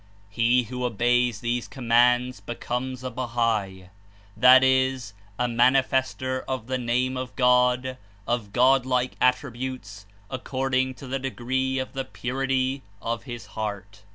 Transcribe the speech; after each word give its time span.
He 0.31 0.63
who 0.63 0.83
obeys 0.83 1.41
these 1.41 1.67
commands 1.67 2.39
becomes 2.39 3.03
a 3.03 3.11
Bahai, 3.11 3.89
that 4.35 4.63
is— 4.63 5.13
a 5.37 5.45
manifestor 5.45 6.43
of 6.47 6.65
the 6.65 6.79
Name 6.79 7.15
of 7.15 7.35
God, 7.35 7.99
of 8.27 8.51
God 8.51 8.83
like 8.87 9.15
attributes, 9.21 10.07
according 10.27 10.95
to 10.95 11.05
the 11.05 11.19
de• 11.19 11.29
gree 11.35 11.77
of 11.77 11.93
the 11.93 12.03
purity 12.03 12.81
of 12.99 13.25
his 13.25 13.45
heart. 13.53 14.01